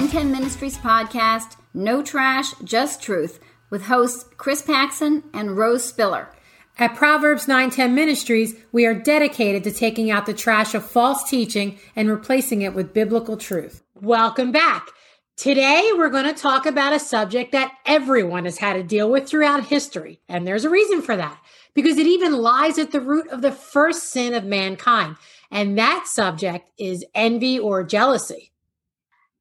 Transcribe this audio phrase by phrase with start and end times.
[0.00, 3.38] 910 Ministries podcast, No Trash, Just Truth,
[3.68, 6.30] with hosts Chris Paxson and Rose Spiller.
[6.78, 11.78] At Proverbs 910 Ministries, we are dedicated to taking out the trash of false teaching
[11.94, 13.82] and replacing it with biblical truth.
[13.94, 14.88] Welcome back.
[15.36, 19.28] Today, we're going to talk about a subject that everyone has had to deal with
[19.28, 20.22] throughout history.
[20.30, 21.38] And there's a reason for that,
[21.74, 25.16] because it even lies at the root of the first sin of mankind.
[25.50, 28.49] And that subject is envy or jealousy.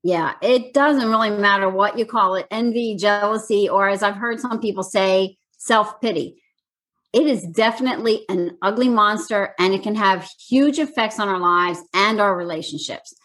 [0.02, 4.40] Yeah, it doesn't really matter what you call it envy, jealousy, or as I've heard
[4.40, 6.42] some people say, self pity
[7.12, 11.80] it is definitely an ugly monster and it can have huge effects on our lives
[11.94, 13.16] and our relationships.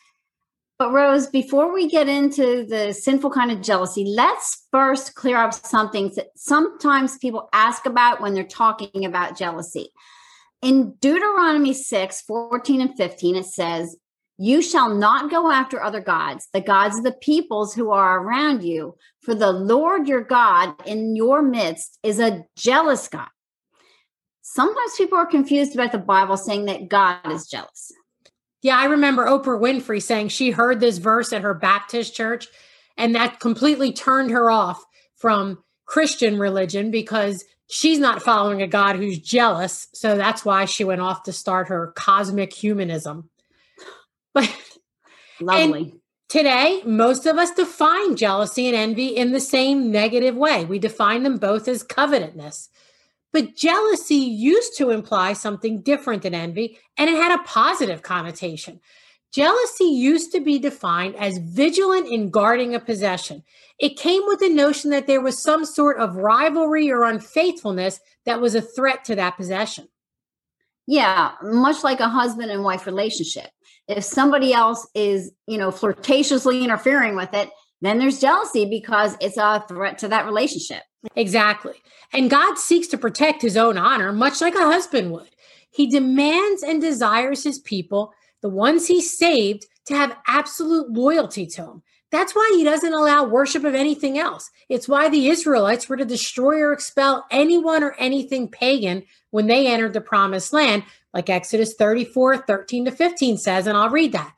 [0.79, 5.55] But, Rose, before we get into the sinful kind of jealousy, let's first clear up
[5.55, 9.91] something that sometimes people ask about when they're talking about jealousy.
[10.63, 13.97] In Deuteronomy 6 14 and 15, it says,
[14.37, 18.65] You shall not go after other gods, the gods of the peoples who are around
[18.65, 23.29] you, for the Lord your God in your midst is a jealous God
[24.45, 27.91] sometimes people are confused about the Bible saying that God is jealous.
[28.63, 32.47] Yeah, I remember Oprah Winfrey saying she heard this verse at her Baptist church,
[32.97, 34.83] and that completely turned her off
[35.17, 39.89] from Christian religion because she's not following a God who's jealous.
[39.93, 43.29] So that's why she went off to start her cosmic humanism.
[44.35, 44.55] But
[45.41, 45.95] lovely.
[46.29, 50.65] Today, most of us define jealousy and envy in the same negative way.
[50.65, 52.71] We define them both as covetousness.
[53.33, 58.81] But jealousy used to imply something different than envy, and it had a positive connotation.
[59.33, 63.43] Jealousy used to be defined as vigilant in guarding a possession.
[63.81, 68.41] It came with the notion that there was some sort of rivalry or unfaithfulness that
[68.41, 69.89] was a threat to that possession.
[70.87, 73.51] Yeah, much like a husband and wife relationship.
[73.89, 77.51] If somebody else is, you know, flirtatiously interfering with it,
[77.81, 80.83] then there's jealousy because it's a threat to that relationship.
[81.17, 81.75] Exactly.
[82.13, 85.29] And God seeks to protect his own honor, much like a husband would.
[85.71, 91.63] He demands and desires his people, the ones he saved, to have absolute loyalty to
[91.63, 91.83] him.
[92.11, 94.49] That's why he doesn't allow worship of anything else.
[94.69, 99.67] It's why the Israelites were to destroy or expel anyone or anything pagan when they
[99.67, 100.85] entered the promised land,
[101.15, 103.67] like Exodus 34 13 to 15 says.
[103.67, 104.35] And I'll read that.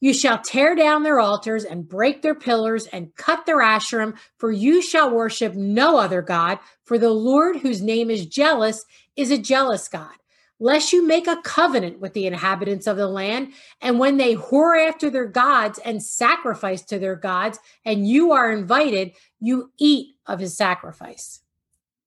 [0.00, 4.50] You shall tear down their altars and break their pillars and cut their asherim, for
[4.50, 8.84] you shall worship no other God, for the Lord, whose name is jealous,
[9.16, 10.14] is a jealous God.
[10.58, 14.88] Lest you make a covenant with the inhabitants of the land, and when they whore
[14.88, 20.40] after their gods and sacrifice to their gods, and you are invited, you eat of
[20.40, 21.40] his sacrifice.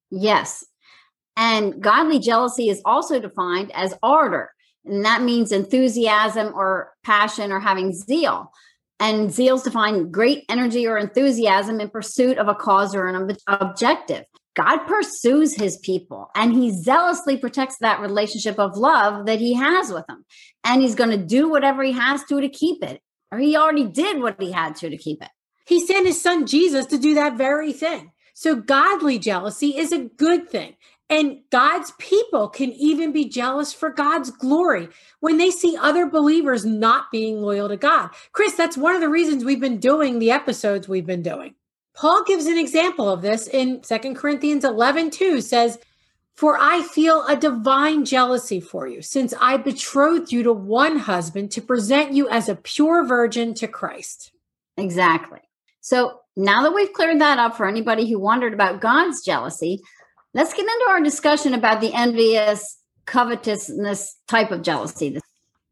[0.10, 0.66] Yes.
[1.36, 4.52] And godly jealousy is also defined as ardor
[4.86, 8.52] and that means enthusiasm or passion or having zeal.
[9.00, 13.36] And zeal is defined great energy or enthusiasm in pursuit of a cause or an
[13.48, 14.26] objective.
[14.56, 19.92] God pursues his people and he zealously protects that relationship of love that he has
[19.92, 20.26] with them.
[20.64, 23.02] And he's going to do whatever he has to to keep it.
[23.32, 25.30] Or he already did what he had to to keep it.
[25.66, 28.12] He sent his son Jesus to do that very thing.
[28.36, 30.76] So godly jealousy is a good thing.
[31.10, 36.66] And God's people can even be jealous for God's glory when they see other believers
[36.66, 38.10] not being loyal to God.
[38.32, 41.56] Chris, that's one of the reasons we've been doing the episodes we've been doing.
[41.94, 45.78] Paul gives an example of this in 2 Corinthians 11 2 says,
[46.34, 51.52] For I feel a divine jealousy for you, since I betrothed you to one husband
[51.52, 54.32] to present you as a pure virgin to Christ.
[54.78, 55.40] Exactly.
[55.82, 59.82] So now that we've cleared that up for anybody who wondered about God's jealousy,
[60.36, 65.20] Let's get into our discussion about the envious, covetousness type of jealousy.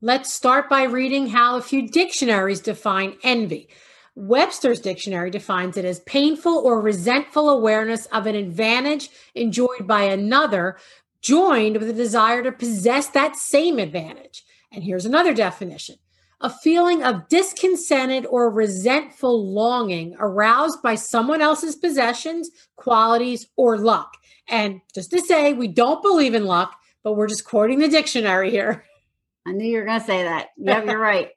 [0.02, 3.70] Let's start by reading how a few dictionaries define envy.
[4.14, 10.78] Webster's dictionary defines it as painful or resentful awareness of an advantage enjoyed by another,
[11.22, 14.44] joined with a desire to possess that same advantage.
[14.72, 15.96] And here's another definition
[16.42, 24.18] a feeling of discontented or resentful longing aroused by someone else's possessions, qualities, or luck.
[24.48, 28.50] And just to say, we don't believe in luck, but we're just quoting the dictionary
[28.52, 28.86] here.
[29.48, 30.50] I knew you were going to say that.
[30.58, 31.30] Yep, you're right.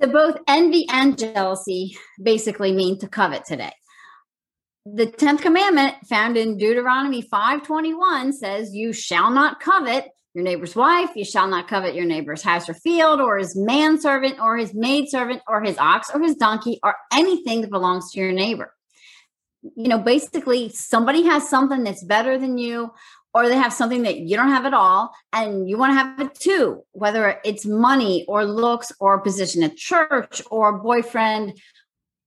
[0.00, 3.72] So both envy and jealousy basically mean to covet today.
[4.84, 11.10] The 10th commandment found in Deuteronomy 5:21 says you shall not covet your neighbor's wife,
[11.16, 15.42] you shall not covet your neighbor's house or field or his manservant or his maidservant
[15.48, 18.72] or his ox or his donkey or anything that belongs to your neighbor
[19.74, 22.92] you know, basically somebody has something that's better than you,
[23.34, 26.20] or they have something that you don't have at all, and you want to have
[26.20, 31.60] it too, whether it's money or looks or position at church or a boyfriend,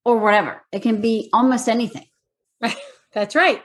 [0.06, 0.62] or whatever.
[0.72, 2.08] It can be almost anything.
[3.14, 3.62] That's right.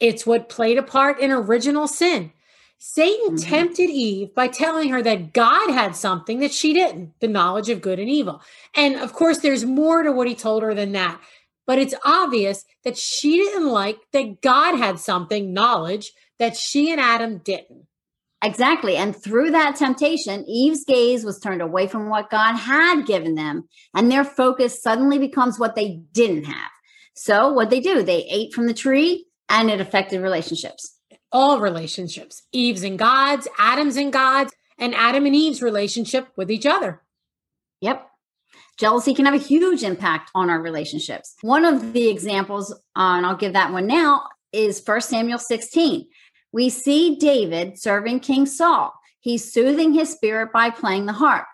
[0.00, 2.32] It's what played a part in original sin.
[2.78, 3.50] Satan mm-hmm.
[3.50, 7.82] tempted Eve by telling her that God had something that she didn't the knowledge of
[7.82, 8.40] good and evil.
[8.76, 11.20] And of course, there's more to what he told her than that.
[11.66, 17.00] But it's obvious that she didn't like that God had something, knowledge, that she and
[17.00, 17.86] Adam didn't.
[18.42, 18.96] Exactly.
[18.96, 23.68] And through that temptation, Eve's gaze was turned away from what God had given them,
[23.92, 26.70] and their focus suddenly becomes what they didn't have.
[27.14, 30.97] So, what did they do, they ate from the tree and it affected relationships
[31.32, 36.66] all relationships Eve's and God's, Adam's and God's, and Adam and Eve's relationship with each
[36.66, 37.02] other.
[37.80, 38.06] Yep.
[38.78, 41.34] Jealousy can have a huge impact on our relationships.
[41.42, 46.06] One of the examples, uh, and I'll give that one now, is 1 Samuel 16.
[46.52, 48.94] We see David serving King Saul.
[49.20, 51.46] He's soothing his spirit by playing the harp.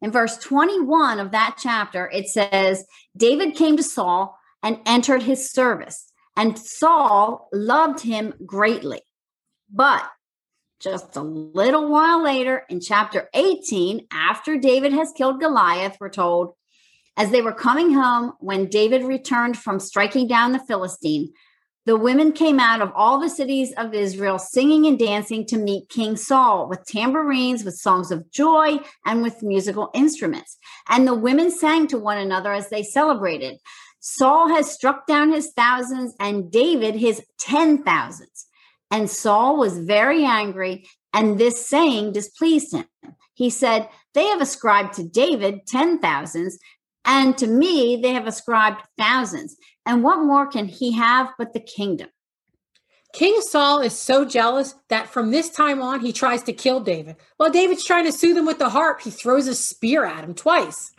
[0.00, 2.84] In verse 21 of that chapter, it says,
[3.16, 9.00] David came to Saul and entered his service, and Saul loved him greatly.
[9.72, 10.04] But
[10.80, 16.54] just a little while later, in chapter 18, after David has killed Goliath, we're told,
[17.16, 21.32] as they were coming home, when David returned from striking down the Philistine,
[21.84, 25.88] the women came out of all the cities of Israel singing and dancing to meet
[25.88, 30.58] King Saul with tambourines, with songs of joy, and with musical instruments.
[30.88, 33.58] And the women sang to one another as they celebrated.
[34.00, 38.46] Saul has struck down his thousands and David his ten thousands.
[38.92, 42.84] And Saul was very angry, and this saying displeased him.
[43.32, 46.58] He said, They have ascribed to David ten thousands,
[47.06, 49.56] and to me they have ascribed thousands.
[49.86, 52.10] And what more can he have but the kingdom?
[53.14, 57.16] King Saul is so jealous that from this time on he tries to kill David.
[57.38, 60.34] While David's trying to soothe him with the harp, he throws a spear at him
[60.34, 60.92] twice.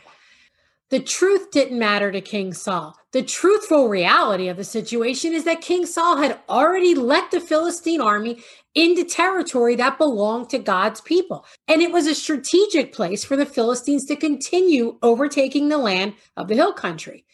[0.94, 2.96] The truth didn't matter to King Saul.
[3.10, 8.00] The truthful reality of the situation is that King Saul had already let the Philistine
[8.00, 8.44] army
[8.76, 11.46] into territory that belonged to God's people.
[11.66, 16.46] And it was a strategic place for the Philistines to continue overtaking the land of
[16.46, 17.24] the hill country.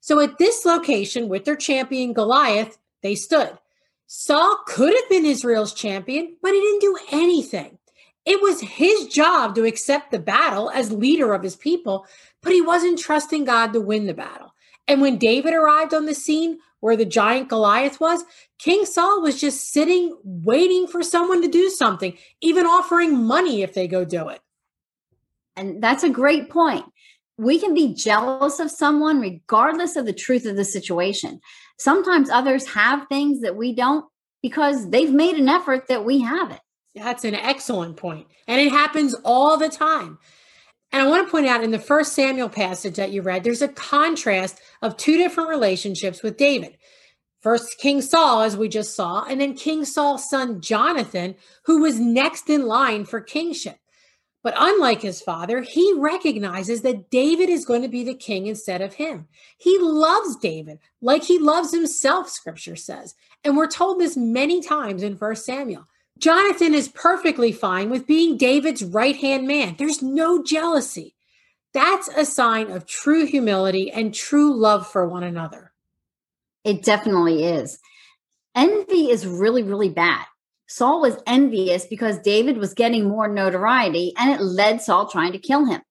[0.00, 3.56] So at this location, with their champion Goliath, they stood.
[4.08, 7.78] Saul could have been Israel's champion, but he didn't do anything.
[8.26, 12.06] It was his job to accept the battle as leader of his people,
[12.42, 14.52] but he wasn't trusting God to win the battle.
[14.88, 18.24] And when David arrived on the scene where the giant Goliath was,
[18.58, 23.74] King Saul was just sitting, waiting for someone to do something, even offering money if
[23.74, 24.40] they go do it.
[25.56, 26.84] And that's a great point.
[27.38, 31.40] We can be jealous of someone regardless of the truth of the situation.
[31.78, 34.04] Sometimes others have things that we don't
[34.42, 36.60] because they've made an effort that we haven't.
[36.96, 38.26] That's an excellent point.
[38.48, 40.18] And it happens all the time.
[40.92, 43.62] And I want to point out in the first Samuel passage that you read, there's
[43.62, 46.78] a contrast of two different relationships with David.
[47.40, 51.34] First, King Saul, as we just saw, and then King Saul's son Jonathan,
[51.66, 53.78] who was next in line for kingship.
[54.42, 58.80] But unlike his father, he recognizes that David is going to be the king instead
[58.80, 59.26] of him.
[59.58, 63.16] He loves David like he loves himself, scripture says.
[63.44, 65.86] And we're told this many times in First Samuel.
[66.18, 69.76] Jonathan is perfectly fine with being David's right hand man.
[69.78, 71.14] There's no jealousy.
[71.74, 75.72] That's a sign of true humility and true love for one another.
[76.64, 77.78] It definitely is.
[78.54, 80.24] Envy is really, really bad.
[80.66, 85.38] Saul was envious because David was getting more notoriety and it led Saul trying to
[85.38, 85.82] kill him.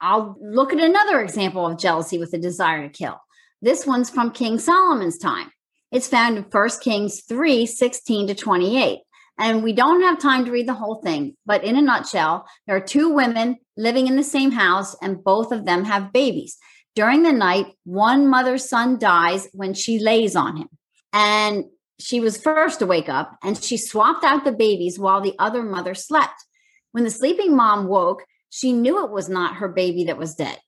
[0.00, 3.20] I'll look at another example of jealousy with a desire to kill.
[3.60, 5.50] This one's from King Solomon's time.
[5.92, 9.00] It's found in 1 Kings 3 16 to 28.
[9.40, 12.76] And we don't have time to read the whole thing, but in a nutshell, there
[12.76, 16.58] are two women living in the same house, and both of them have babies.
[16.94, 20.68] During the night, one mother's son dies when she lays on him.
[21.14, 21.64] And
[21.98, 25.62] she was first to wake up, and she swapped out the babies while the other
[25.62, 26.44] mother slept.
[26.92, 30.58] When the sleeping mom woke, she knew it was not her baby that was dead.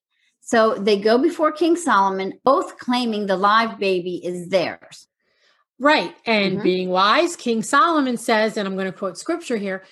[0.41, 5.09] So they go before King Solomon, both claiming the live baby is theirs.
[5.83, 6.15] Right.
[6.27, 6.63] And mm-hmm.
[6.63, 9.83] being wise, King Solomon says, and I'm going to quote scripture here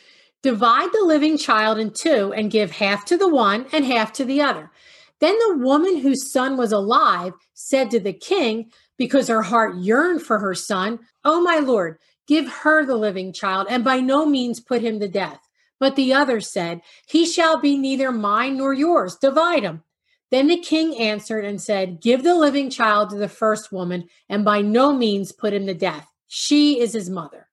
[0.41, 4.25] divide the living child in two and give half to the one and half to
[4.25, 4.71] the other.
[5.19, 10.23] Then the woman whose son was alive said to the king, because her heart yearned
[10.23, 14.61] for her son, Oh, my lord, give her the living child and by no means
[14.61, 15.41] put him to death.
[15.81, 19.17] But the other said, He shall be neither mine nor yours.
[19.17, 19.83] Divide him.
[20.31, 24.45] Then the king answered and said, Give the living child to the first woman, and
[24.45, 26.07] by no means put him to death.
[26.29, 27.49] She is his mother.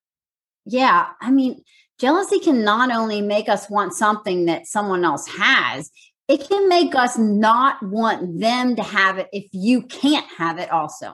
[0.65, 1.07] Yeah.
[1.19, 1.63] I mean,
[1.99, 5.89] jealousy can not only make us want something that someone else has,
[6.27, 10.69] it can make us not want them to have it if you can't have it
[10.69, 11.13] also.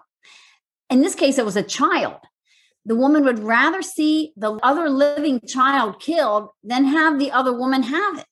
[0.90, 2.18] In this case, it was a child.
[2.86, 7.84] The woman would rather see the other living child killed than have the other woman
[7.84, 8.26] have it.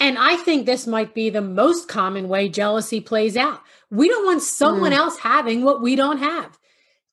[0.00, 3.60] And I think this might be the most common way jealousy plays out.
[3.90, 4.96] We don't want someone mm.
[4.96, 6.58] else having what we don't have.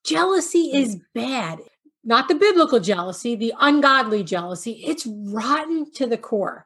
[0.05, 1.59] Jealousy is bad.
[2.05, 4.81] Not the biblical jealousy, the ungodly jealousy.
[4.85, 6.65] It's rotten to the core.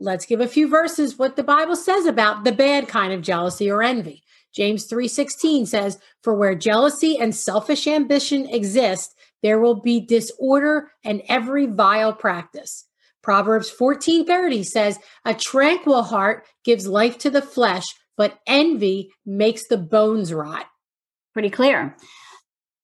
[0.00, 3.70] Let's give a few verses what the Bible says about the bad kind of jealousy
[3.70, 4.24] or envy.
[4.52, 11.22] James 3:16 says, "For where jealousy and selfish ambition exist, there will be disorder and
[11.28, 12.86] every vile practice."
[13.24, 19.78] Proverbs 14:30 says, "A tranquil heart gives life to the flesh, but envy makes the
[19.78, 20.66] bones rot."
[21.32, 21.96] Pretty clear.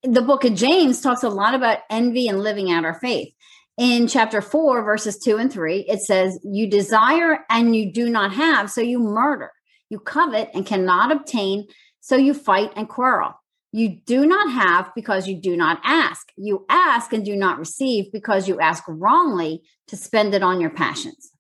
[0.02, 3.28] The book of James talks a lot about envy and living out our faith.
[3.76, 8.32] In chapter 4 verses 2 and 3, it says, "You desire and you do not
[8.32, 9.52] have, so you murder.
[9.90, 11.66] You covet and cannot obtain,
[12.00, 13.34] so you fight and quarrel."
[13.72, 16.32] You do not have because you do not ask.
[16.36, 20.70] You ask and do not receive because you ask wrongly to spend it on your
[20.70, 21.30] passions.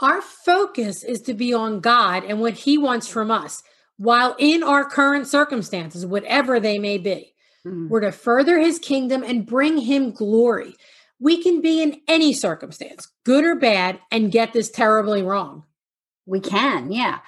[0.00, 3.62] Our focus is to be on God and what He wants from us
[3.96, 7.34] while in our current circumstances, whatever they may be.
[7.66, 7.88] Mm-hmm.
[7.88, 10.74] We're to further His kingdom and bring Him glory.
[11.20, 15.64] We can be in any circumstance, good or bad, and get this terribly wrong.
[16.26, 17.18] We can, yeah.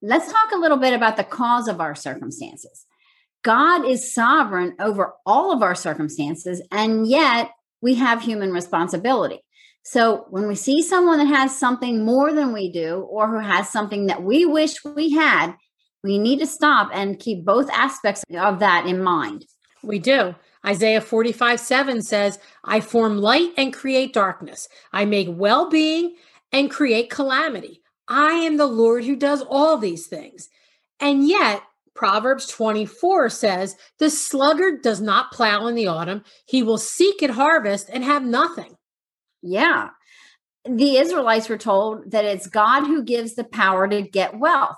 [0.00, 2.86] Let's talk a little bit about the cause of our circumstances.
[3.48, 7.50] God is sovereign over all of our circumstances, and yet
[7.80, 9.40] we have human responsibility.
[9.84, 13.70] So when we see someone that has something more than we do, or who has
[13.70, 15.54] something that we wish we had,
[16.04, 19.46] we need to stop and keep both aspects of that in mind.
[19.82, 20.34] We do.
[20.66, 24.68] Isaiah 45 7 says, I form light and create darkness.
[24.92, 26.16] I make well being
[26.52, 27.80] and create calamity.
[28.08, 30.50] I am the Lord who does all these things.
[31.00, 31.62] And yet,
[31.98, 36.22] Proverbs 24 says, The sluggard does not plow in the autumn.
[36.46, 38.76] He will seek at harvest and have nothing.
[39.42, 39.88] Yeah.
[40.64, 44.76] The Israelites were told that it's God who gives the power to get wealth.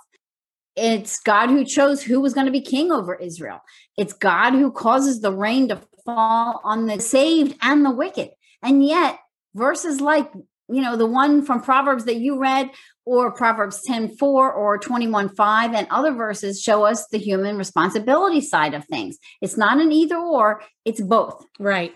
[0.77, 3.61] It's God who chose who was going to be king over Israel.
[3.99, 8.31] It's God who causes the rain to fall on the saved and the wicked.
[8.63, 9.19] And yet,
[9.55, 10.33] verses like,
[10.71, 12.71] you know, the one from Proverbs that you read,
[13.19, 18.41] or Proverbs 10 4 or 21 5 and other verses show us the human responsibility
[18.41, 19.19] side of things.
[19.41, 21.45] It's not an either or, it's both.
[21.59, 21.95] Right.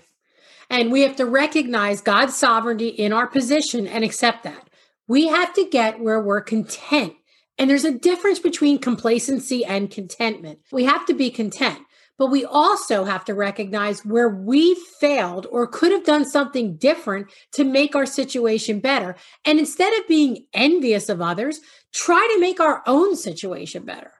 [0.70, 4.68] And we have to recognize God's sovereignty in our position and accept that.
[5.06, 7.14] We have to get where we're content.
[7.58, 10.60] And there's a difference between complacency and contentment.
[10.72, 11.78] We have to be content.
[12.16, 17.26] But we also have to recognize where we failed or could have done something different
[17.52, 19.16] to make our situation better.
[19.44, 21.60] And instead of being envious of others,
[21.92, 24.12] try to make our own situation better.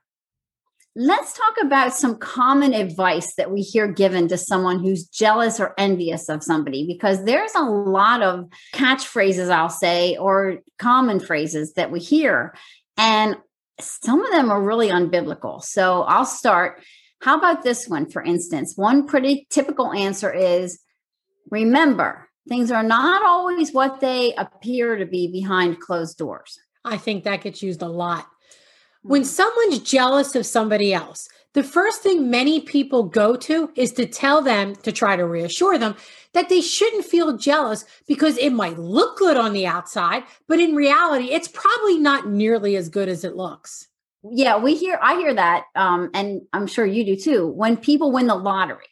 [0.97, 5.75] Let's talk about some common advice that we hear given to someone who's jealous or
[5.77, 11.91] envious of somebody, because there's a lot of catchphrases, I'll say, or common phrases that
[11.91, 12.55] we hear.
[12.97, 13.37] And
[13.81, 15.63] some of them are really unbiblical.
[15.63, 16.81] So I'll start
[17.25, 18.77] how about this one, for instance?
[18.77, 20.81] One pretty typical answer is
[21.51, 26.59] remember, things are not always what they appear to be behind closed doors.
[26.85, 28.27] I think that gets used a lot.
[29.01, 29.29] When mm-hmm.
[29.29, 34.43] someone's jealous of somebody else, the first thing many people go to is to tell
[34.43, 35.97] them to try to reassure them
[36.35, 40.75] that they shouldn't feel jealous because it might look good on the outside, but in
[40.75, 43.89] reality, it's probably not nearly as good as it looks
[44.31, 48.13] yeah we hear i hear that um, and i'm sure you do too when people
[48.13, 48.87] win the lottery.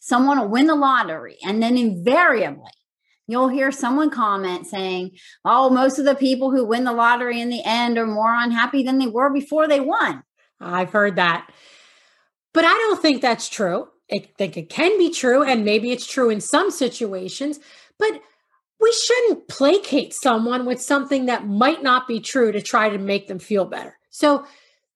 [0.00, 2.72] Someone will win the lottery and then invariably
[3.26, 5.12] you'll hear someone comment saying
[5.44, 8.82] oh most of the people who win the lottery in the end are more unhappy
[8.82, 10.22] than they were before they won.
[10.60, 11.50] I've heard that.
[12.52, 13.88] But i don't think that's true.
[14.12, 17.58] I think it can be true and maybe it's true in some situations
[17.98, 18.20] but
[18.80, 23.28] we shouldn't placate someone with something that might not be true to try to make
[23.28, 23.96] them feel better.
[24.10, 24.44] So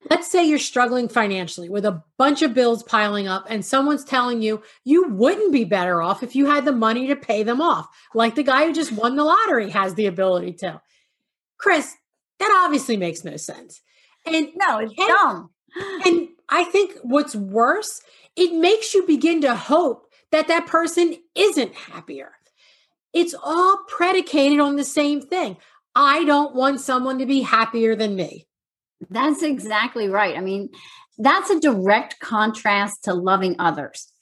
[0.08, 4.42] Let's say you're struggling financially with a bunch of bills piling up, and someone's telling
[4.42, 7.88] you you wouldn't be better off if you had the money to pay them off,
[8.14, 10.80] like the guy who just won the lottery has the ability to.
[11.58, 11.96] Chris,
[12.38, 13.82] that obviously makes no sense.
[14.24, 15.50] And no, it's and, dumb.
[16.06, 18.00] And I think what's worse,
[18.36, 22.32] it makes you begin to hope that that person isn't happier.
[23.12, 25.56] It's all predicated on the same thing.
[25.94, 28.47] I don't want someone to be happier than me.
[29.10, 30.36] That's exactly right.
[30.36, 30.70] I mean,
[31.18, 34.12] that's a direct contrast to loving others.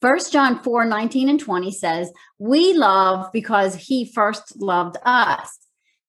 [0.00, 5.58] First John 4 19 and 20 says, We love because he first loved us.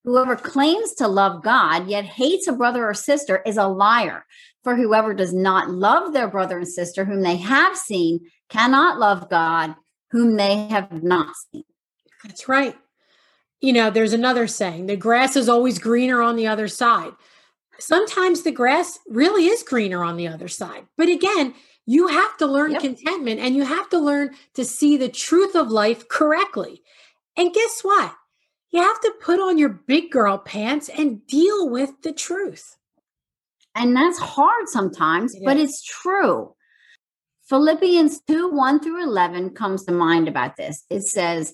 [0.04, 4.26] Whoever claims to love God yet hates a brother or sister is a liar.
[4.64, 9.30] For whoever does not love their brother and sister whom they have seen cannot love
[9.30, 9.76] God
[10.12, 11.64] whom they have not seen.
[12.24, 12.76] That's right.
[13.62, 17.14] You know, there's another saying the grass is always greener on the other side.
[17.80, 20.86] Sometimes the grass really is greener on the other side.
[20.98, 21.54] But again,
[21.86, 22.82] you have to learn yep.
[22.82, 26.82] contentment and you have to learn to see the truth of life correctly.
[27.36, 28.14] And guess what?
[28.72, 32.78] You have to put on your big girl pants and deal with the truth.
[33.76, 35.70] And that's hard sometimes, it but is.
[35.70, 36.56] it's true.
[37.50, 40.86] Philippians 2 1 through 11 comes to mind about this.
[40.90, 41.54] It says,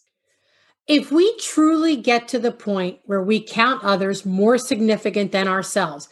[0.87, 6.09] If we truly get to the point where we count others more significant than ourselves,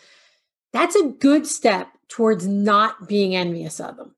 [0.71, 4.15] that's a good step towards not being envious of them.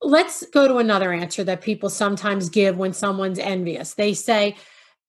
[0.00, 3.94] Let's go to another answer that people sometimes give when someone's envious.
[3.94, 4.56] They say,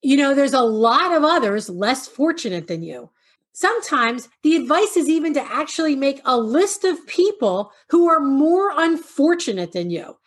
[0.01, 3.09] you know, there's a lot of others less fortunate than you.
[3.53, 8.71] Sometimes the advice is even to actually make a list of people who are more
[8.75, 10.17] unfortunate than you.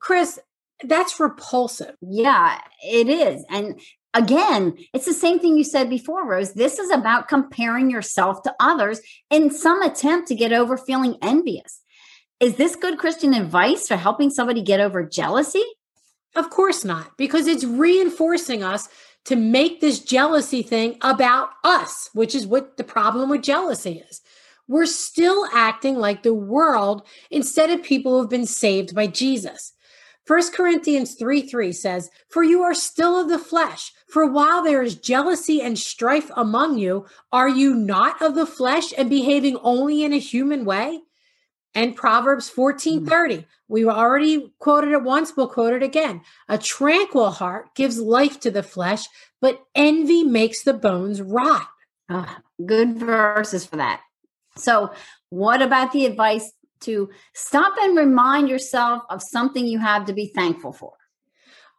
[0.00, 0.38] Chris,
[0.84, 1.94] that's repulsive.
[2.00, 3.44] Yeah, it is.
[3.50, 3.80] And
[4.14, 6.54] again, it's the same thing you said before, Rose.
[6.54, 11.80] This is about comparing yourself to others in some attempt to get over feeling envious.
[12.40, 15.64] Is this good Christian advice for helping somebody get over jealousy?
[16.36, 18.88] Of course not, because it's reinforcing us
[19.24, 24.20] to make this jealousy thing about us, which is what the problem with jealousy is.
[24.68, 29.72] We're still acting like the world instead of people who have been saved by Jesus.
[30.28, 33.92] 1 Corinthians 3 3 says, For you are still of the flesh.
[34.08, 38.92] For while there is jealousy and strife among you, are you not of the flesh
[38.96, 41.00] and behaving only in a human way?
[41.74, 43.06] And Proverbs 14 hmm.
[43.06, 46.20] 30, we already quoted it once, we'll quote it again.
[46.48, 49.06] A tranquil heart gives life to the flesh,
[49.40, 51.68] but envy makes the bones rot.
[52.10, 54.00] Oh, good verses for that.
[54.56, 54.92] So,
[55.30, 60.26] what about the advice to stop and remind yourself of something you have to be
[60.34, 60.92] thankful for?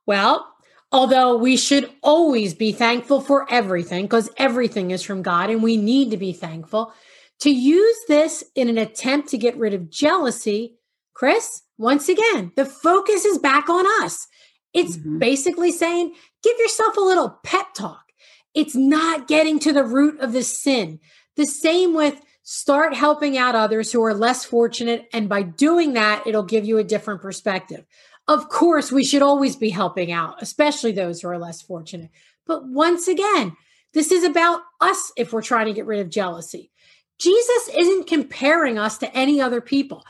[0.05, 0.47] Well,
[0.91, 5.77] although we should always be thankful for everything because everything is from God and we
[5.77, 6.93] need to be thankful,
[7.41, 10.77] to use this in an attempt to get rid of jealousy,
[11.13, 14.27] Chris, once again, the focus is back on us.
[14.73, 15.19] It's mm-hmm.
[15.19, 18.03] basically saying, give yourself a little pep talk.
[18.53, 20.99] It's not getting to the root of the sin.
[21.35, 22.19] The same with
[22.51, 25.07] start helping out others who are less fortunate.
[25.13, 27.85] And by doing that, it'll give you a different perspective.
[28.27, 32.09] Of course, we should always be helping out, especially those who are less fortunate.
[32.45, 33.55] But once again,
[33.93, 36.71] this is about us if we're trying to get rid of jealousy.
[37.19, 40.05] Jesus isn't comparing us to any other people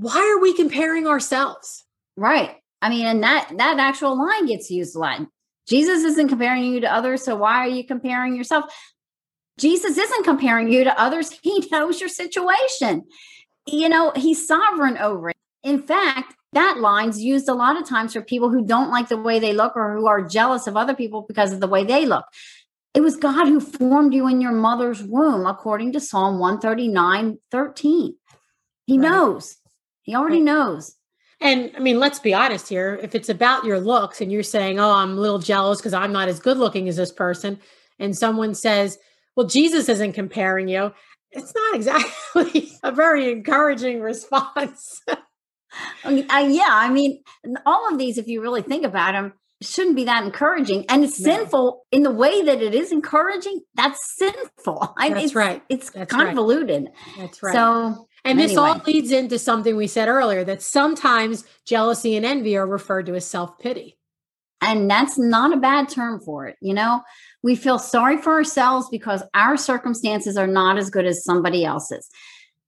[0.00, 1.84] why are we comparing ourselves?
[2.16, 2.56] Right.
[2.80, 5.20] I mean, and that that actual line gets used a lot.
[5.68, 8.64] Jesus isn't comparing you to others, so why are you comparing yourself?
[9.60, 11.38] Jesus isn't comparing you to others.
[11.42, 13.04] He knows your situation.
[13.66, 15.36] You know, he's sovereign over it.
[15.62, 19.16] In fact, that line's used a lot of times for people who don't like the
[19.16, 22.06] way they look or who are jealous of other people because of the way they
[22.06, 22.24] look.
[22.92, 28.14] It was God who formed you in your mother's womb, according to Psalm 139 13.
[28.86, 29.08] He right.
[29.08, 29.58] knows.
[30.02, 30.44] He already right.
[30.44, 30.96] knows.
[31.40, 32.98] And I mean, let's be honest here.
[33.00, 36.12] If it's about your looks and you're saying, oh, I'm a little jealous because I'm
[36.12, 37.60] not as good looking as this person,
[37.98, 38.98] and someone says,
[39.36, 40.92] well, Jesus isn't comparing you,
[41.32, 45.02] it's not exactly a very encouraging response.
[45.08, 46.68] uh, yeah.
[46.68, 47.22] I mean,
[47.64, 50.86] all of these, if you really think about them, shouldn't be that encouraging.
[50.88, 51.36] And it's no.
[51.36, 53.60] sinful in the way that it is encouraging.
[53.74, 54.94] That's sinful.
[54.98, 55.62] I, That's it's, right.
[55.68, 56.84] It's That's convoluted.
[56.84, 57.16] Right.
[57.18, 57.54] That's right.
[57.54, 58.48] So and anyway.
[58.48, 63.06] this all leads into something we said earlier that sometimes jealousy and envy are referred
[63.06, 63.96] to as self pity.
[64.62, 66.56] And that's not a bad term for it.
[66.60, 67.02] You know,
[67.42, 72.08] we feel sorry for ourselves because our circumstances are not as good as somebody else's.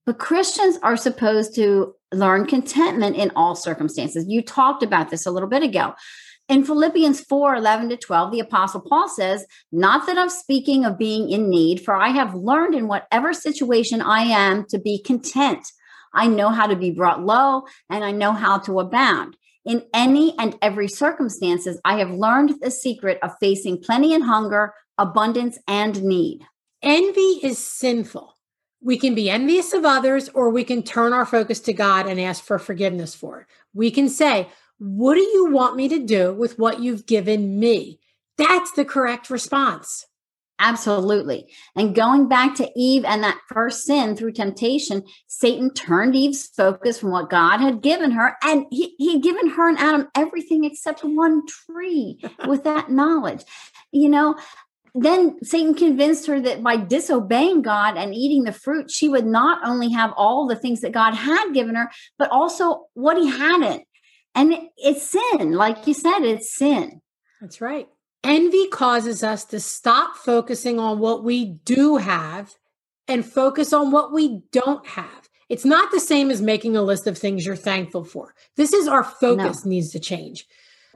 [0.07, 4.25] But Christians are supposed to learn contentment in all circumstances.
[4.27, 5.95] You talked about this a little bit ago.
[6.49, 10.99] In Philippians 4 11 to 12, the Apostle Paul says, Not that I'm speaking of
[10.99, 15.65] being in need, for I have learned in whatever situation I am to be content.
[16.13, 19.37] I know how to be brought low and I know how to abound.
[19.65, 24.75] In any and every circumstances, I have learned the secret of facing plenty and hunger,
[24.99, 26.45] abundance and need.
[26.83, 28.37] Envy is sinful.
[28.81, 32.21] We can be envious of others, or we can turn our focus to God and
[32.21, 33.47] ask for forgiveness for it.
[33.73, 34.49] We can say,
[34.79, 38.01] What do you want me to do with what you've given me?
[38.37, 40.07] That's the correct response.
[40.63, 41.53] Absolutely.
[41.75, 47.01] And going back to Eve and that first sin through temptation, Satan turned Eve's focus
[47.01, 48.37] from what God had given her.
[48.45, 53.43] And he, he had given her and Adam everything except one tree with that knowledge.
[53.91, 54.37] You know,
[54.95, 59.67] then Satan convinced her that by disobeying God and eating the fruit, she would not
[59.67, 63.83] only have all the things that God had given her, but also what he hadn't.
[64.37, 65.53] And it's sin.
[65.53, 67.01] Like you said, it's sin.
[67.41, 67.89] That's right.
[68.25, 72.55] Envy causes us to stop focusing on what we do have
[73.09, 75.29] and focus on what we don't have.
[75.49, 78.35] It's not the same as making a list of things you're thankful for.
[78.57, 79.71] This is our focus no.
[79.71, 80.47] needs to change.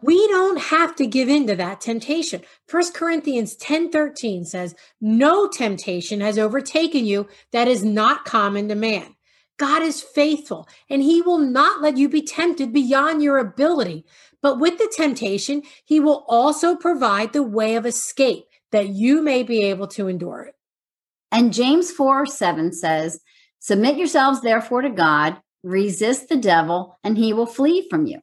[0.03, 2.43] We don't have to give in to that temptation.
[2.67, 8.75] First Corinthians 10 13 says, No temptation has overtaken you that is not common to
[8.75, 9.17] man.
[9.59, 14.05] God is faithful and he will not let you be tempted beyond your ability.
[14.43, 19.43] But with the temptation, he will also provide the way of escape that you may
[19.43, 20.55] be able to endure it.
[21.33, 23.21] And James 4 7 says,
[23.59, 28.21] Submit yourselves therefore to God, resist the devil, and he will flee from you.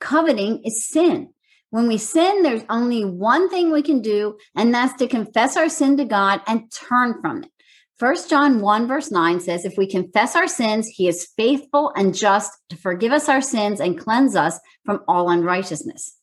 [0.00, 1.32] Coveting is sin.
[1.70, 5.68] When we sin, there's only one thing we can do, and that's to confess our
[5.68, 7.50] sin to God and turn from it.
[7.96, 12.14] First John 1, verse 9 says, If we confess our sins, he is faithful and
[12.14, 16.16] just to forgive us our sins and cleanse us from all unrighteousness.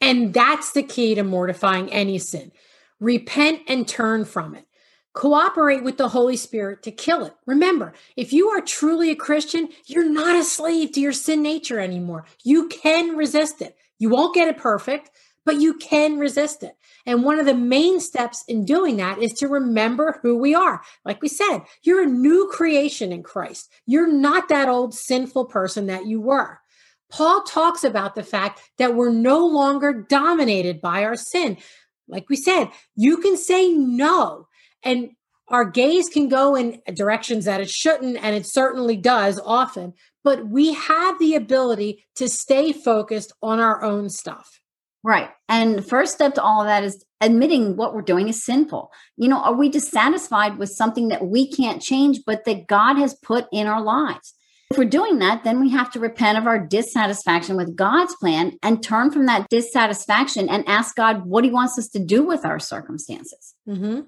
[0.00, 2.52] And that's the key to mortifying any sin.
[3.00, 4.66] Repent and turn from it.
[5.14, 7.34] Cooperate with the Holy Spirit to kill it.
[7.46, 11.78] Remember, if you are truly a Christian, you're not a slave to your sin nature
[11.78, 12.24] anymore.
[12.42, 13.76] You can resist it.
[13.98, 15.10] You won't get it perfect,
[15.44, 16.76] but you can resist it.
[17.06, 20.82] And one of the main steps in doing that is to remember who we are.
[21.04, 23.70] Like we said, you're a new creation in Christ.
[23.86, 26.60] You're not that old sinful person that you were.
[27.10, 31.58] Paul talks about the fact that we're no longer dominated by our sin.
[32.08, 34.48] Like we said, you can say no,
[34.82, 35.10] and
[35.48, 39.92] our gaze can go in directions that it shouldn't, and it certainly does often,
[40.24, 44.61] but we have the ability to stay focused on our own stuff.
[45.04, 45.30] Right.
[45.48, 48.92] And first step to all of that is admitting what we're doing is sinful.
[49.16, 53.14] You know, are we dissatisfied with something that we can't change, but that God has
[53.14, 54.34] put in our lives?
[54.70, 58.58] If we're doing that, then we have to repent of our dissatisfaction with God's plan
[58.62, 62.46] and turn from that dissatisfaction and ask God what He wants us to do with
[62.46, 63.54] our circumstances.
[63.68, 64.00] Mm-hmm.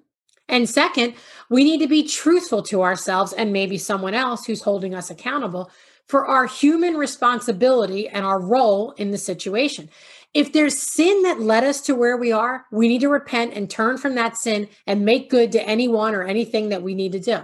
[0.49, 1.15] And second,
[1.51, 5.71] we need to be truthful to ourselves and maybe someone else who's holding us accountable
[6.09, 9.89] for our human responsibility and our role in the situation.
[10.35, 13.71] If there's sin that led us to where we are, we need to repent and
[13.71, 17.21] turn from that sin and make good to anyone or anything that we need to
[17.21, 17.39] do.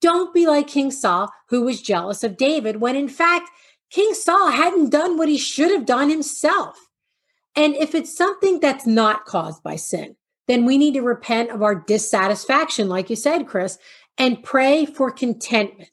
[0.00, 3.50] Don't be like King Saul, who was jealous of David, when in fact,
[3.90, 6.76] King Saul hadn't done what he should have done himself.
[7.56, 10.16] And if it's something that's not caused by sin,
[10.46, 13.78] then we need to repent of our dissatisfaction, like you said, Chris,
[14.18, 15.90] and pray for contentment.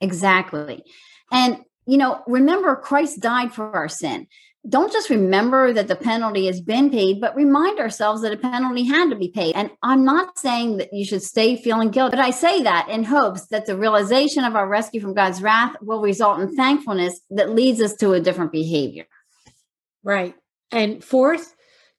[0.00, 0.84] Exactly.
[1.32, 4.28] And, you know, remember, Christ died for our sin
[4.68, 8.84] don't just remember that the penalty has been paid, but remind ourselves that a penalty
[8.84, 9.54] had to be paid.
[9.54, 13.04] And I'm not saying that you should stay feeling guilt, but I say that in
[13.04, 17.50] hopes that the realization of our rescue from God's wrath will result in thankfulness that
[17.50, 19.06] leads us to a different behavior.
[20.02, 20.34] Right.
[20.70, 21.54] And fourth,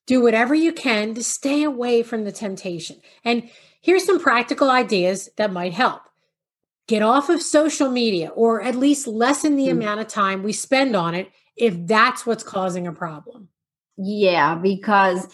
[0.08, 2.97] do whatever you can to stay away from the temptation.
[3.23, 3.49] And
[3.82, 6.01] here's some practical ideas that might help.
[6.88, 9.71] Get off of social media or at least lessen the mm.
[9.71, 13.50] amount of time we spend on it if that's what's causing a problem.
[13.98, 15.28] Yeah, because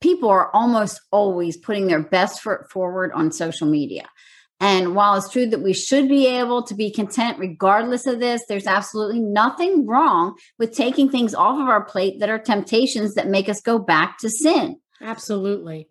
[0.00, 4.08] people are almost always putting their best foot forward on social media.
[4.62, 8.42] And while it's true that we should be able to be content regardless of this,
[8.46, 13.28] there's absolutely nothing wrong with taking things off of our plate that are temptations that
[13.28, 14.78] make us go back to sin.
[15.00, 15.88] Absolutely.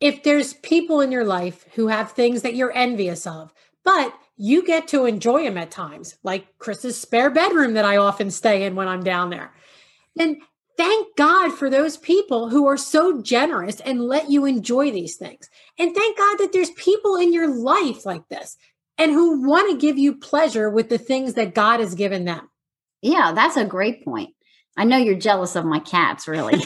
[0.00, 3.52] If there's people in your life who have things that you're envious of,
[3.84, 8.30] but you get to enjoy them at times, like Chris's spare bedroom that I often
[8.30, 9.52] stay in when I'm down there.
[10.18, 10.38] And
[10.78, 15.50] thank God for those people who are so generous and let you enjoy these things.
[15.78, 18.56] And thank God that there's people in your life like this.
[18.96, 22.50] and who want to give you pleasure with the things that God has given them.
[23.00, 24.34] Yeah, that's a great point.
[24.76, 26.62] I know you're jealous of my cats, really.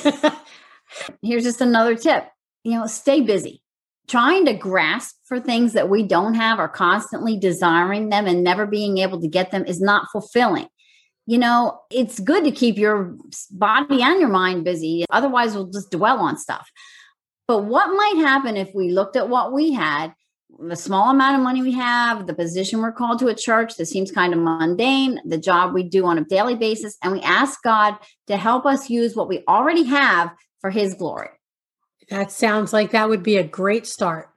[1.23, 2.29] Here's just another tip
[2.65, 3.63] you know, stay busy.
[4.07, 8.67] Trying to grasp for things that we don't have or constantly desiring them and never
[8.67, 10.69] being able to get them is not fulfilling.
[11.27, 13.17] You know, it's good to keep your
[13.51, 15.07] body and your mind busy.
[15.11, 16.71] Otherwise, we'll just dwell on stuff.
[17.49, 20.15] But what might happen if we looked at what we had,
[20.59, 23.87] the small amount of money we have, the position we're called to a church that
[23.87, 27.63] seems kind of mundane, the job we do on a daily basis, and we ask
[27.63, 31.29] God to help us use what we already have for His glory?
[32.11, 34.29] That sounds like that would be a great start.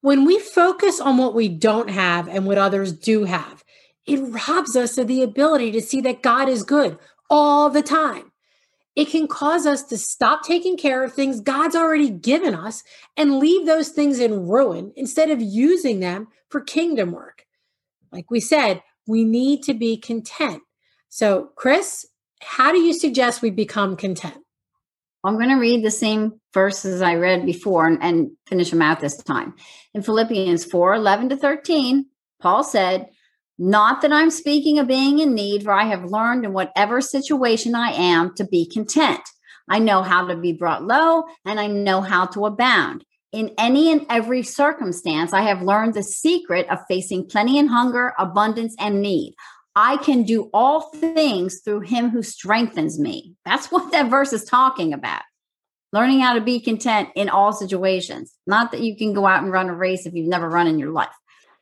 [0.00, 3.64] When we focus on what we don't have and what others do have,
[4.04, 6.98] it robs us of the ability to see that God is good
[7.30, 8.32] all the time.
[8.94, 12.82] It can cause us to stop taking care of things God's already given us
[13.16, 17.46] and leave those things in ruin instead of using them for kingdom work.
[18.10, 20.62] Like we said, we need to be content.
[21.08, 22.06] So, Chris,
[22.42, 24.41] how do you suggest we become content?
[25.24, 29.00] I'm going to read the same verses I read before and, and finish them out
[29.00, 29.54] this time.
[29.94, 32.06] In Philippians 4 11 to 13,
[32.40, 33.08] Paul said,
[33.58, 37.74] Not that I'm speaking of being in need, for I have learned in whatever situation
[37.74, 39.20] I am to be content.
[39.68, 43.04] I know how to be brought low, and I know how to abound.
[43.30, 48.12] In any and every circumstance, I have learned the secret of facing plenty and hunger,
[48.18, 49.34] abundance and need.
[49.74, 53.34] I can do all things through him who strengthens me.
[53.44, 55.22] That's what that verse is talking about.
[55.92, 58.34] Learning how to be content in all situations.
[58.46, 60.78] Not that you can go out and run a race if you've never run in
[60.78, 61.14] your life.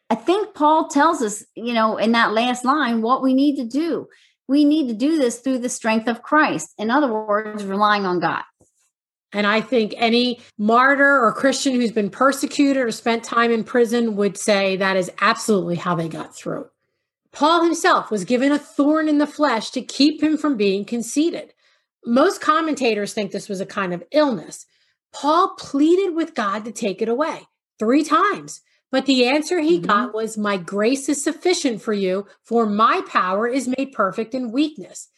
[0.09, 3.65] I think Paul tells us, you know, in that last line, what we need to
[3.65, 4.07] do.
[4.49, 6.75] We need to do this through the strength of Christ.
[6.79, 8.43] In other words, relying on God.
[9.33, 14.17] And I think any martyr or Christian who's been persecuted or spent time in prison
[14.17, 16.69] would say that is absolutely how they got through.
[17.33, 21.55] Paul himself was given a thorn in the flesh to keep him from being conceited.
[22.05, 24.67] Most commentators think this was a kind of illness.
[25.13, 27.43] Paul pleaded with God to take it away
[27.79, 29.87] three times, but the answer he mm-hmm.
[29.87, 34.53] got was, My grace is sufficient for you, for my power is made perfect in
[34.53, 35.09] weakness.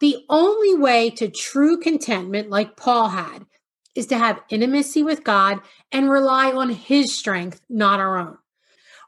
[0.00, 3.46] The only way to true contentment, like Paul had,
[3.94, 5.60] is to have intimacy with God
[5.92, 8.38] and rely on his strength, not our own.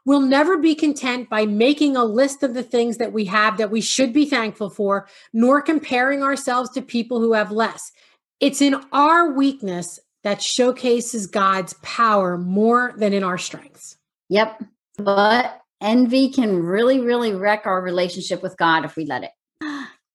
[0.07, 3.71] We'll never be content by making a list of the things that we have that
[3.71, 7.91] we should be thankful for, nor comparing ourselves to people who have less.
[8.39, 13.97] It's in our weakness that showcases God's power more than in our strengths.
[14.29, 14.63] Yep.
[14.97, 19.31] But envy can really, really wreck our relationship with God if we let it.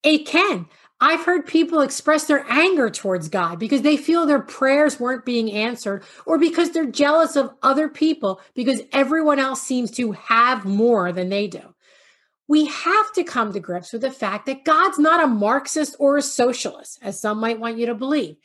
[0.02, 0.68] It can.
[1.02, 5.50] I've heard people express their anger towards God because they feel their prayers weren't being
[5.50, 11.10] answered or because they're jealous of other people because everyone else seems to have more
[11.10, 11.74] than they do.
[12.46, 16.18] We have to come to grips with the fact that God's not a Marxist or
[16.18, 18.36] a socialist, as some might want you to believe.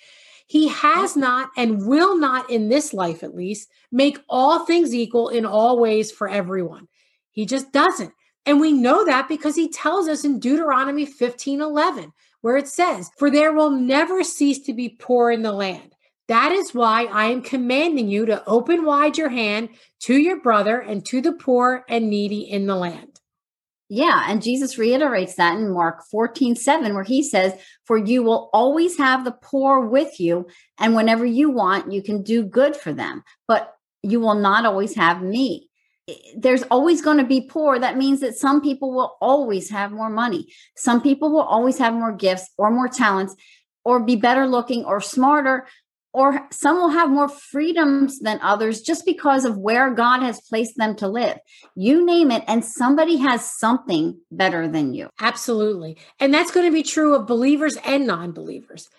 [0.48, 5.30] He has not and will not, in this life at least, make all things equal
[5.30, 6.88] in all ways for everyone.
[7.30, 8.13] He just doesn't.
[8.48, 13.10] And we know that because he tells us in Deuteronomy 15 11 where it says,
[13.17, 15.93] For there will never cease to be poor in the land.
[16.28, 19.69] That is why I am commanding you to open wide your hand
[20.02, 23.19] to your brother and to the poor and needy in the land.
[23.89, 27.54] Yeah, and Jesus reiterates that in Mark 14, 7, where he says,
[27.86, 30.47] For you will always have the poor with you,
[30.78, 33.73] and whenever you want, you can do good for them, but
[34.04, 35.69] you will not always have me
[36.36, 37.80] there's always going to be poor.
[37.80, 40.48] That means that some people will always have more money.
[40.76, 43.36] Some people will always have more gifts or more talents
[43.84, 45.67] or be better looking or smarter.
[46.13, 50.78] Or some will have more freedoms than others just because of where God has placed
[50.78, 51.38] them to live.
[51.76, 55.10] You name it, and somebody has something better than you.
[55.20, 55.98] Absolutely.
[56.20, 58.89] And that's going to be true of believers and non believers.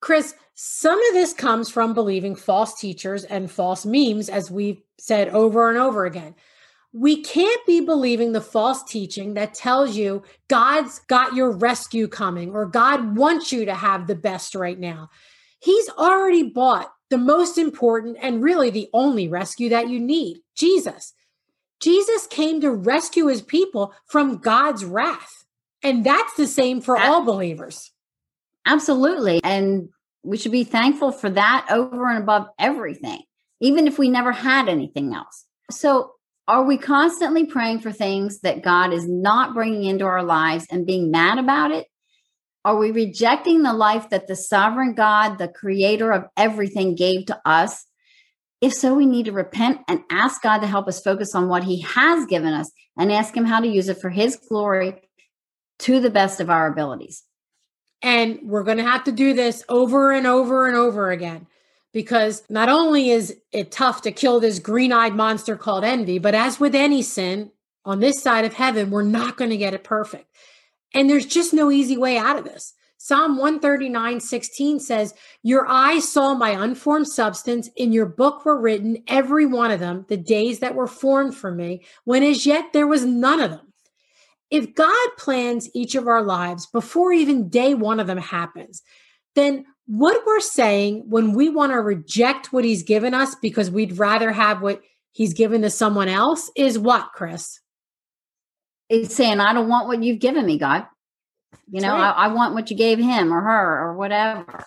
[0.00, 5.28] Chris, some of this comes from believing false teachers and false memes, as we've said
[5.28, 6.34] over and over again
[6.94, 12.54] we can't be believing the false teaching that tells you God's got your rescue coming
[12.54, 15.10] or God wants you to have the best right now.
[15.58, 21.14] He's already bought the most important and really the only rescue that you need Jesus.
[21.80, 25.44] Jesus came to rescue his people from God's wrath.
[25.82, 27.90] And that's the same for all believers.
[28.66, 29.40] Absolutely.
[29.42, 29.88] And
[30.22, 33.22] we should be thankful for that over and above everything,
[33.60, 35.44] even if we never had anything else.
[35.72, 36.12] So,
[36.46, 40.86] are we constantly praying for things that God is not bringing into our lives and
[40.86, 41.86] being mad about it?
[42.64, 47.40] Are we rejecting the life that the sovereign God, the creator of everything, gave to
[47.44, 47.86] us?
[48.60, 51.64] If so, we need to repent and ask God to help us focus on what
[51.64, 55.02] He has given us and ask Him how to use it for His glory
[55.80, 57.24] to the best of our abilities.
[58.00, 61.46] And we're going to have to do this over and over and over again
[61.94, 66.34] because not only is it tough to kill this green eyed monster called envy, but
[66.34, 67.52] as with any sin
[67.84, 70.26] on this side of heaven, we're not going to get it perfect.
[70.92, 72.74] And there's just no easy way out of this.
[72.98, 77.68] Psalm 139, 16 says, Your eyes saw my unformed substance.
[77.76, 81.52] In your book were written, every one of them, the days that were formed for
[81.52, 83.72] me, when as yet there was none of them.
[84.50, 88.82] If God plans each of our lives before even day one of them happens,
[89.34, 93.98] then what we're saying when we want to reject what he's given us because we'd
[93.98, 94.80] rather have what
[95.12, 97.60] he's given to someone else is what, Chris?
[98.88, 100.86] It's saying, I don't want what you've given me, God.
[101.70, 102.10] You know, right.
[102.10, 104.64] I, I want what you gave him or her or whatever.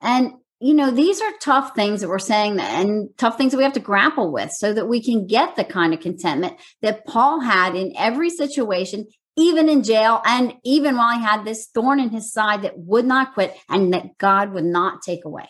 [0.00, 3.64] And you know, these are tough things that we're saying and tough things that we
[3.64, 7.40] have to grapple with so that we can get the kind of contentment that Paul
[7.40, 12.10] had in every situation, even in jail, and even while he had this thorn in
[12.10, 15.48] his side that would not quit and that God would not take away.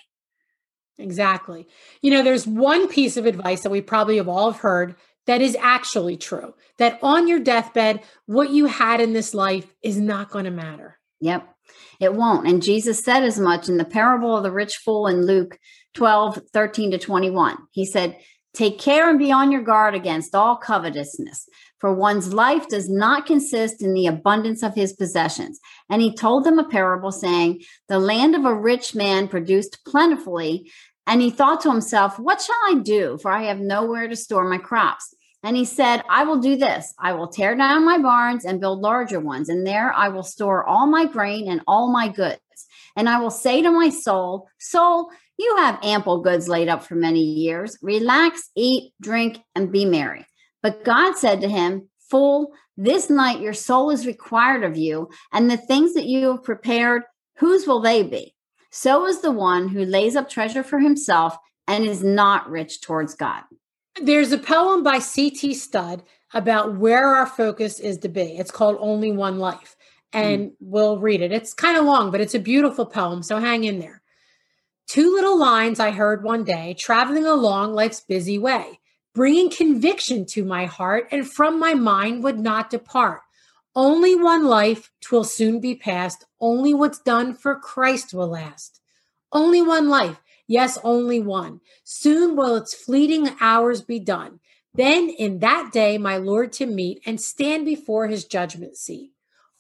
[0.99, 1.69] Exactly.
[2.01, 4.97] You know, there's one piece of advice that we probably have all heard
[5.27, 9.99] that is actually true that on your deathbed, what you had in this life is
[9.99, 10.99] not going to matter.
[11.21, 11.49] Yep,
[12.01, 12.47] it won't.
[12.47, 15.59] And Jesus said as much in the parable of the rich fool in Luke
[15.95, 17.57] 12, 13 to 21.
[17.73, 18.19] He said,
[18.55, 23.27] Take care and be on your guard against all covetousness, for one's life does not
[23.27, 25.61] consist in the abundance of his possessions.
[25.91, 30.71] And he told them a parable saying, The land of a rich man produced plentifully.
[31.07, 33.19] And he thought to himself, What shall I do?
[33.21, 35.15] For I have nowhere to store my crops.
[35.43, 36.93] And he said, I will do this.
[36.99, 40.65] I will tear down my barns and build larger ones, and there I will store
[40.65, 42.41] all my grain and all my goods.
[42.97, 46.95] And I will say to my soul, Soul, you have ample goods laid up for
[46.95, 47.79] many years.
[47.83, 50.27] Relax, eat, drink, and be merry.
[50.67, 55.49] But God said to him, Fool, this night your soul is required of you, and
[55.49, 57.05] the things that you have prepared,
[57.37, 58.35] whose will they be?
[58.73, 61.37] So is the one who lays up treasure for himself
[61.69, 63.45] and is not rich towards God.
[64.03, 65.55] There's a poem by C.T.
[65.55, 66.03] Studd
[66.35, 68.37] about where our focus is to be.
[68.37, 69.77] It's called Only One Life.
[70.13, 70.53] And mm.
[70.59, 71.31] we'll read it.
[71.31, 73.23] It's kind of long, but it's a beautiful poem.
[73.23, 74.03] So hang in there.
[74.89, 78.81] Two little lines I heard one day traveling along life's busy way,
[79.17, 83.23] bringing conviction to my heart and from my mind would not depart.
[83.75, 86.27] Only one life, twill soon be past.
[86.39, 88.79] Only what's done for Christ will last.
[89.33, 90.21] Only one life.
[90.47, 91.63] Yes, only one.
[91.83, 94.39] Soon will its fleeting hours be done.
[94.75, 99.13] Then in that day, my Lord to meet and stand before his judgment seat.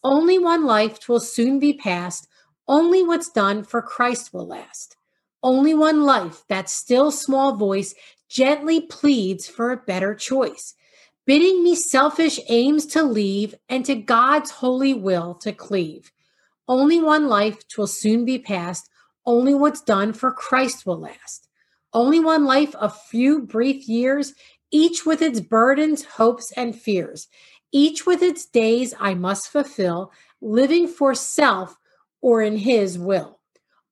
[0.05, 2.29] Only one life twill soon be past.
[2.69, 4.97] Only what's done for Christ will last.
[5.42, 7.95] Only one life, that still small voice
[8.29, 10.75] gently pleads for a better choice,
[11.27, 16.12] bidding me selfish aims to leave and to God's holy will to cleave.
[16.69, 18.89] Only one life twill soon be past.
[19.25, 21.49] Only what's done for Christ will last.
[21.93, 24.35] Only one life, a few brief years,
[24.71, 27.29] each with its burdens, hopes, and fears,
[27.73, 31.77] each with its days I must fulfill, living for self
[32.21, 33.41] or in His will.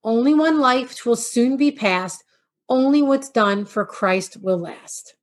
[0.03, 2.24] Only one life will soon be past.
[2.69, 5.15] Only what's done for Christ will last.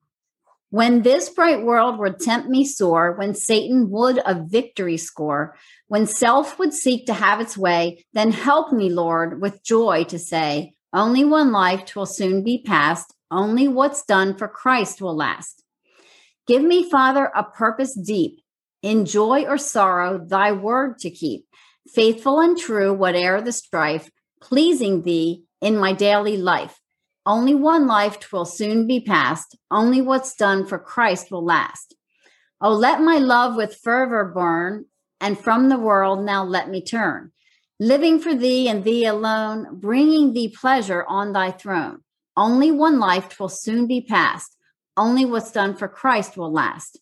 [0.69, 6.08] When this bright world would tempt me sore, when Satan would a victory score, when
[6.08, 10.73] self would seek to have its way, then help me, Lord, with joy to say,
[10.93, 15.63] only one life twill soon be past, only what's done for Christ will last.
[16.47, 18.41] Give me, Father, a purpose deep,
[18.82, 21.45] in joy or sorrow, thy word to keep,
[21.88, 24.10] faithful and true, whate'er the strife,
[24.41, 26.81] pleasing thee in my daily life.
[27.25, 31.95] Only one life twill soon be past, only what's done for Christ will last.
[32.60, 34.86] Oh, let my love with fervor burn,
[35.19, 37.32] and from the world now let me turn,
[37.80, 42.01] living for thee and thee alone, bringing thee pleasure on thy throne.
[42.36, 44.57] Only one life will soon be past,
[44.97, 46.99] only what's done for Christ will last.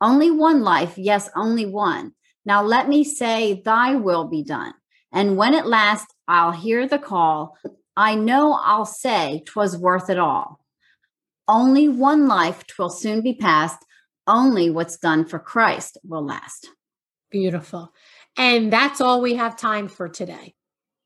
[0.00, 2.12] Only one life, yes, only one.
[2.44, 4.72] Now let me say, thy will be done.
[5.12, 7.56] And when at last I'll hear the call,
[7.96, 10.60] I know I'll say 'twas worth it all.
[11.48, 13.84] Only one life, twill soon be past.
[14.26, 16.68] Only what's done for Christ will last.
[17.30, 17.92] Beautiful.
[18.36, 20.54] And that's all we have time for today.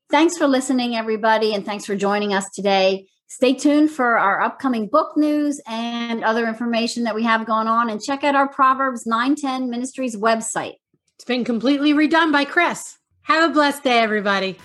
[0.09, 3.07] Thanks for listening, everybody, and thanks for joining us today.
[3.27, 7.89] Stay tuned for our upcoming book news and other information that we have going on.
[7.89, 10.75] And check out our Proverbs 910 Ministries website.
[11.15, 12.97] It's been completely redone by Chris.
[13.23, 14.57] Have a blessed day, everybody.